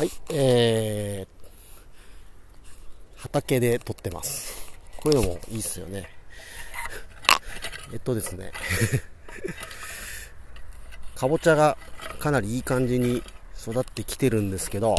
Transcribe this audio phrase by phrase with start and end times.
[0.00, 4.72] はい、えー、畑で撮ってます。
[4.96, 6.08] こういうのもいいっすよね。
[7.92, 8.50] えっとですね。
[11.14, 11.76] かぼちゃが
[12.18, 13.22] かなりいい感じに
[13.60, 14.94] 育ってきてるんですけど、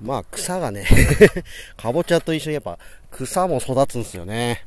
[0.00, 0.86] まあ草がね
[1.76, 2.78] かぼちゃと一緒にやっぱ
[3.10, 4.64] 草も育つんですよね。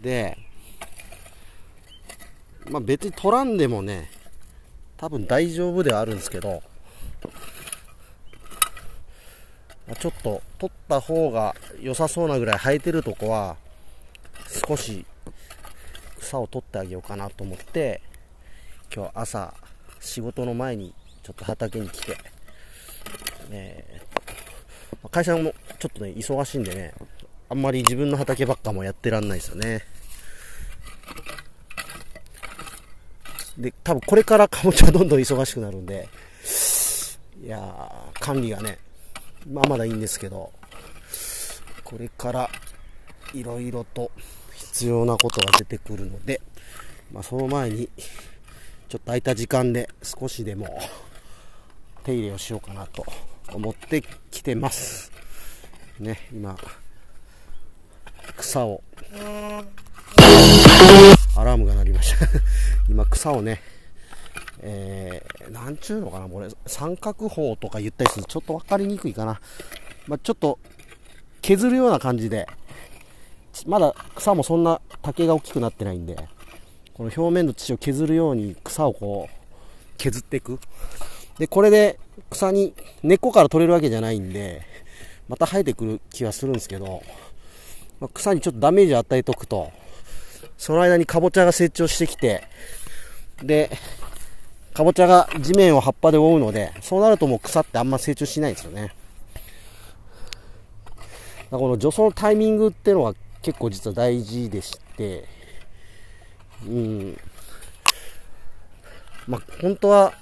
[0.00, 0.36] で、
[2.64, 4.10] まあ別に取らんでもね、
[5.00, 6.62] 多分大丈夫ではあるんですけど、
[9.98, 13.56] ちょっと取った方が良さそうなぐらい生えてるとこは、
[14.66, 15.06] 少し
[16.18, 18.02] 草を取ってあげようかなと思って、
[18.94, 19.54] 今日朝
[20.00, 22.18] 仕事の前にちょっと畑に来て、
[23.50, 26.92] えー、会社もちょっとね、忙しいんでね、
[27.48, 29.82] あんまり自分の畑ばっかもやってらんないですよね。
[33.60, 36.08] で、多分これからかぼちゃどんどん忙しくなるんで、
[37.44, 38.78] いやー、管理がね、
[39.50, 40.50] まあまだいいんですけど、
[41.84, 42.50] これから
[43.34, 44.10] いろいろと
[44.54, 46.40] 必要なことが出てくるので、
[47.12, 47.88] まあその前に、
[48.88, 50.80] ちょっと空いた時間で少しでも
[52.02, 53.04] 手入れをしようかなと
[53.52, 55.12] 思ってきてます。
[55.98, 56.56] ね、今、
[58.36, 58.82] 草を
[63.20, 63.60] 草をね、
[64.62, 69.40] えー、なんちゅうのかな、これ、三角砲とか言ったりするとちょっと分かりにくいかな。
[70.06, 70.58] まあ、ちょっと、
[71.42, 72.46] 削るような感じで、
[73.66, 76.16] まだ草もそんな竹が大きくなってないんで、
[76.94, 80.58] この表面の土を削るように草をこう、削っていく。
[81.38, 81.98] で、これで
[82.30, 84.62] 草に根っこから取れるわけじゃないんで、
[85.28, 87.02] また生えてくる気はするんですけど、
[88.00, 89.70] ま、草にちょっとダメージを与えておくと、
[90.56, 92.44] その間にかぼちゃが成長してきて、
[93.42, 93.70] で、
[94.74, 98.94] かぼちゃが地面を葉っぱで覆うので、そうなるともう草ってあんま成長しないんですよね。
[101.50, 105.24] この除草のタイミングっていうのが結構実は大事でして、
[106.66, 107.18] うん。
[109.26, 110.12] まあ、本当は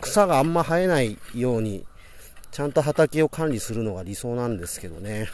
[0.00, 1.84] 草があんま生えないように、
[2.50, 5.28] ちゃんと畑を管理するのが理想なんですけどね。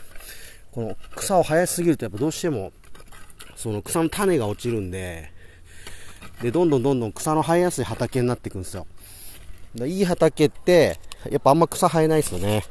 [0.73, 2.73] この草を生やすぎるとやっぱどうしても
[3.55, 5.31] その草の種が落ちるんで、
[6.43, 8.87] で、どんどんどんどん草の生えやすい畑になっていくんですよ。
[9.87, 10.99] いい畑って、
[11.31, 12.65] やっぱあんま草生えないですよね。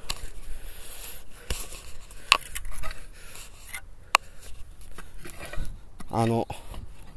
[6.11, 6.47] あの、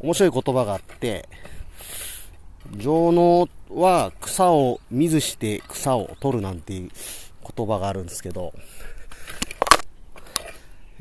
[0.00, 1.28] 面白い言葉があって、
[2.76, 6.90] 情能は草を見ずして草を取るなんていう
[7.56, 8.52] 言葉があるんですけど、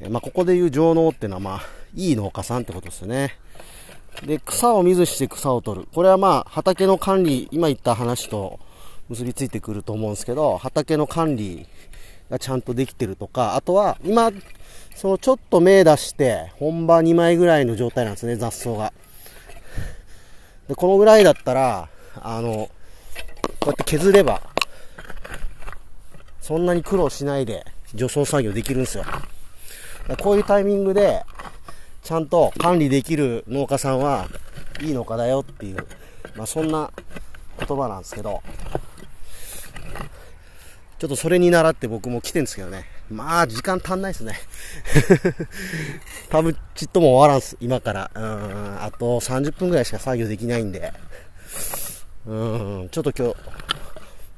[0.09, 1.61] まあ、ここで言う情能ってのはまあ、
[1.95, 3.37] いい農家さんってことですよね。
[4.23, 5.87] で、草を見ずして草を取る。
[5.93, 8.59] これはまあ、畑の管理、今言った話と
[9.09, 11.67] 結びついてくると思うんですけど、畑の管理
[12.29, 14.31] がちゃんとできてるとか、あとは、今、
[14.95, 18.93] そのちょっと芽出して、本場2枚ぐらいの状態なんですね、雑草が。
[20.67, 21.89] で、このぐらいだったら、
[22.21, 22.69] あの、
[23.59, 24.41] こうやって削れば、
[26.41, 27.65] そんなに苦労しないで
[27.95, 29.03] 除草作業できるんですよ。
[30.21, 31.23] こういうタイミングで、
[32.05, 34.27] ちゃんと管理できる農家さんは
[34.79, 35.77] いい農家だよっていう、
[36.35, 36.91] まあそんな
[37.57, 38.43] 言葉なんですけど、
[40.99, 42.85] ちょっとそれに習って僕も来てるんですけどね。
[43.09, 44.35] まあ、時間足んないですね。
[46.29, 47.57] 多分、ちっとも終わらんす。
[47.59, 48.11] 今から。
[48.13, 50.93] うん、あと30分ぐらいしか作業できないんで。
[52.25, 53.35] うん、ちょっと今日、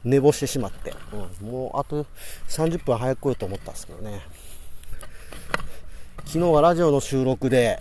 [0.03, 0.94] 寝坊してしまって。
[1.41, 2.05] うん、もうあと
[2.49, 4.22] 30分早く来ようと思ったんですけどね。
[6.28, 7.80] 昨日はラジオの収録で、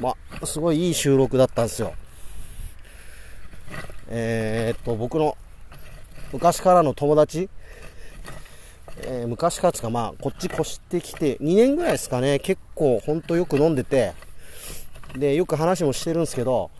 [0.00, 1.94] ま、すごいいい収録だったんですよ。
[4.08, 5.36] えー、っと、僕の
[6.32, 7.48] 昔からの友達、
[9.02, 14.12] えー、昔からつか、まあ、こっち越してきて、2年ぐらいですかね、結構、ほんとよく飲んでて、
[15.14, 16.72] で、よく話もしてるんですけど、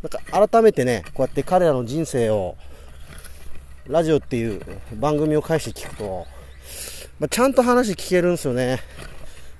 [0.00, 2.54] なんか改めてね、こうやって彼らの人生を、
[3.88, 4.62] ラジオっていう
[4.94, 6.24] 番組を介して聞くと、
[7.18, 8.78] まあ、ちゃんと話聞けるんですよね。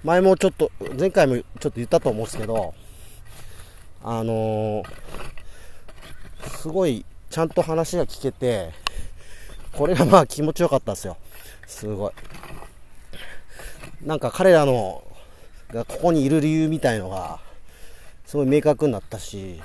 [0.05, 2.75] 前もちょっと、前回もちょっと言ったと思うんですけど、
[4.03, 4.85] あのー、
[6.59, 8.71] すごい、ちゃんと話が聞けて、
[9.73, 11.17] これがまあ気持ちよかったですよ。
[11.67, 12.13] すごい。
[14.03, 15.03] なんか彼らの、
[15.73, 17.41] がここにいる理由みたいのが、
[18.27, 19.59] すごい明確になったし、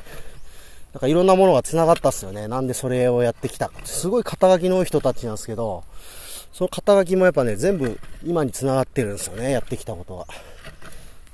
[0.93, 2.47] なんかいろんなものが繋がったっすよね。
[2.47, 3.81] なんでそれをやってきたか。
[3.83, 5.83] すごい肩書きの多い人たちなんですけど、
[6.51, 10.27] その肩書きもやっぱね、全部今に繋がってるんですよね、やってきたことが。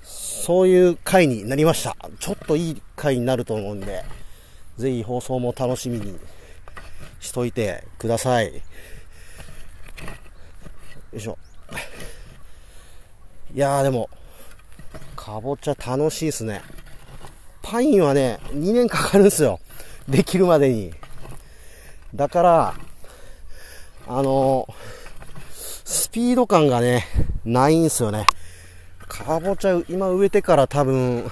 [0.04, 1.96] そういう回になりました。
[2.20, 4.04] ちょっといい回になると思うんで、
[4.78, 6.20] ぜひ放送も楽しみに
[7.20, 8.54] しといてください。
[8.54, 8.62] よ
[11.16, 11.38] いしょ。
[13.54, 14.10] いやーでも、
[15.16, 16.62] かぼちゃ楽しいですね。
[17.64, 19.60] パインはね、2年かかるんですよ。
[20.08, 20.94] できるまでに。
[22.14, 22.76] だから、
[24.08, 24.68] あの
[25.86, 27.06] スピード感がね、
[27.46, 28.28] ないんすよね。
[29.08, 31.32] かぼちゃ、今植えてから多分、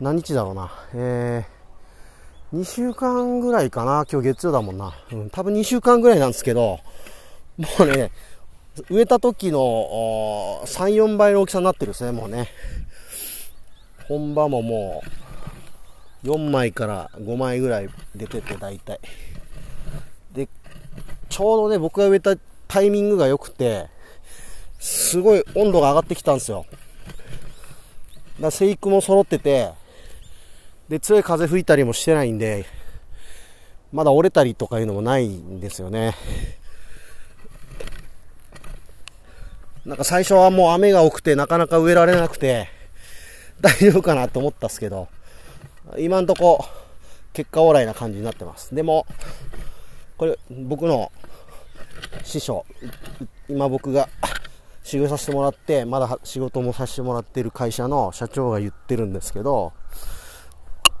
[0.00, 0.70] 何日だろうな。
[0.94, 4.06] えー、2週間ぐらいかな。
[4.10, 4.94] 今日月曜だもんな。
[5.10, 6.78] うん、多分2週間ぐらいなんですけど、
[7.58, 8.12] もうね、
[8.90, 9.58] 植えた時の
[10.64, 12.48] 3、4倍の大きさになってるんですね、もうね。
[14.06, 15.02] 本場もも
[16.24, 19.00] う、4枚から5枚ぐらい出てて、大体。
[20.32, 20.48] で、
[21.28, 22.36] ちょうどね、僕が植えた
[22.68, 23.88] タイミングが良くて、
[24.78, 26.66] すごい温度が上がってきたんですよ。
[28.40, 29.70] だ生育も揃ってて、
[30.88, 32.66] で、強い風吹いたりもしてないんで、
[33.92, 36.14] まだ折れたりとかいうのもないんですよね。
[39.84, 42.68] なんか最初はもう雨が多くてなかなか植えられなくて、
[43.60, 45.08] 大丈夫かなと思ったっすけど、
[45.98, 46.64] 今んとこ
[47.32, 48.74] 結果オーライな感じになってます。
[48.74, 49.06] でも、
[50.16, 51.10] これ僕の
[52.24, 52.64] 師匠、
[53.48, 54.08] 今僕が
[54.82, 59.72] 修行させてもらって、まだ仕事もさせてもらってる会社の社長が言ってるんですけど、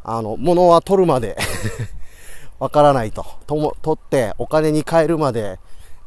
[0.04, 1.36] あの、物は取るまで
[2.58, 3.24] わからないと。
[3.46, 5.58] とも、取ってお金に換えるまで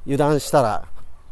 [0.06, 0.86] 油断したら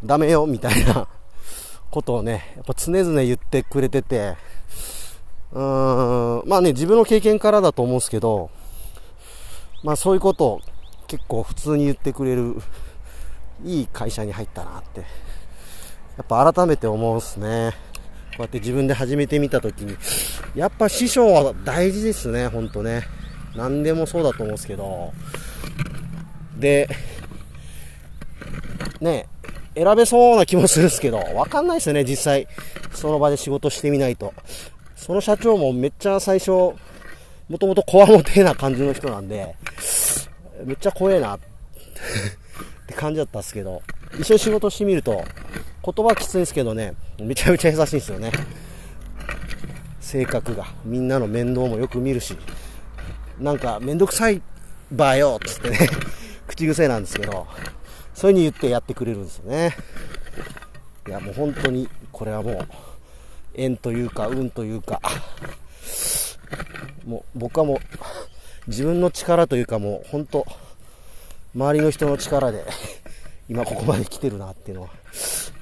[0.04, 1.08] ダメよ、みたいな
[1.92, 4.36] ことをね、やっぱ常々言ってくれてて、
[5.52, 8.50] うーん、まあね、自分の経験からだと思うんですけど、
[9.84, 10.62] まあそういうことを
[11.08, 12.62] 結構普通に言ってくれる、
[13.66, 15.06] いい会社に入ったなって、や
[16.24, 17.74] っぱ改めて思うんすね。
[18.32, 19.98] こうやって自分で始めてみたときに、
[20.56, 23.04] やっぱ師匠は大事ですね、ほんとね。
[23.56, 25.12] 何でもそうだと思うんですけど、
[26.58, 26.88] で、
[29.02, 29.28] ね、
[29.76, 32.48] 選べそうな気もするんですけど、わかんないですよね、実際。
[32.94, 34.34] その場で仕事してみないと。
[34.96, 39.56] その社長もめっちゃ最初、もともとこわもてな感じの人なんで、
[40.66, 41.38] めっちゃ怖えな
[42.90, 43.84] って感じだったんですけど、
[44.20, 45.24] 一緒に仕事してみると、
[45.86, 48.32] 言葉はきついんですけどね、めちゃめちゃ優しいんですよね。
[50.02, 50.66] 性格が。
[50.84, 52.36] みんなの面倒もよく見るし、
[53.40, 54.42] なんかめんどくさい
[54.92, 55.90] ばよ、つってね、
[56.48, 57.46] 口癖なんですけど、
[58.16, 59.76] そういう風に言ってやってくれるんですよね。
[61.08, 62.68] いや、もう本当に、これはもう、
[63.54, 65.00] 縁というか、運というか、
[67.06, 67.78] もう僕はもう、
[68.68, 70.46] 自分の力というかもう、本当
[71.56, 72.63] 周りの人の力で、
[73.50, 74.90] 今ここまで来てるなっていうのは、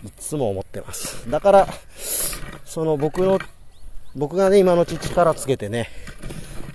[0.06, 1.30] いつも思ってます。
[1.30, 1.68] だから、
[2.66, 3.40] その僕の、
[4.16, 5.90] 僕がね、今のうち力つけてね、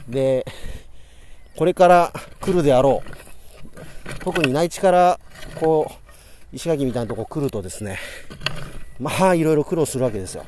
[0.08, 0.46] で、
[1.56, 5.20] これから来るであろう、特に内地から
[5.60, 7.98] こう、石垣みたいなとこ来るとですね、
[8.98, 10.44] まあ、いろいろ苦労するわけですよ。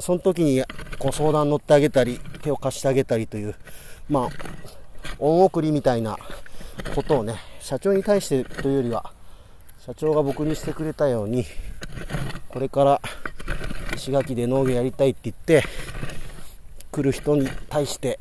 [0.00, 0.62] その時に、
[0.98, 3.54] こう、相談乗ってあげたり、手を貸してあげたりという、
[4.08, 4.28] まあ、
[5.18, 6.18] 恩送りみたいな
[6.94, 9.12] ことをね、社長に対してというよりは、
[9.84, 11.44] 社長が僕にしてくれたように、
[12.48, 13.00] これから
[13.94, 15.62] 石垣で農業やりたいって言って、
[16.90, 18.18] 来る人に対して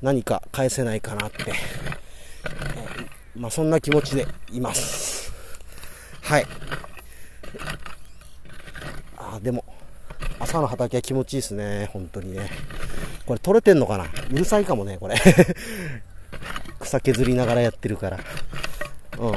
[0.00, 1.52] 何か返せないかなって、
[3.36, 5.30] まあ、そんな気持ちでいます。
[6.22, 6.46] はい。
[9.18, 9.64] あ、でも、
[10.38, 11.90] 朝の畑は気持ちいいですね。
[11.92, 12.50] 本当にね。
[13.26, 14.04] これ取れてんのかな？
[14.04, 15.16] うるさいかもね、これ。
[16.86, 18.18] 草削りながらやってるから。
[19.18, 19.32] うん。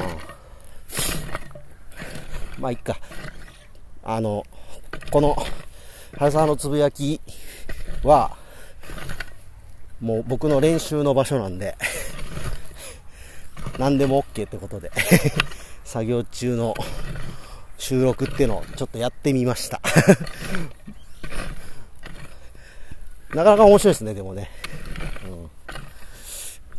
[2.58, 2.98] まあ、いっか。
[4.02, 4.44] あの、
[5.10, 5.36] この、
[6.16, 7.20] 春沢のつぶやき
[8.02, 8.36] は、
[10.00, 11.76] もう僕の練習の場所なんで
[13.78, 14.90] 何でも OK ってことで
[15.84, 16.74] 作業中の
[17.76, 19.80] 収録っていうのをちょっとやってみました
[23.34, 24.50] なかなか面白いですね、でもね。
[25.24, 25.50] うん、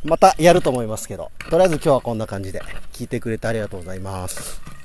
[0.03, 4.80] またやると思いますけど、とりあえず今日はこんな感じで聞いてくれてありがとうございます。